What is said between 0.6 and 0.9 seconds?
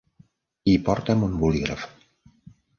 I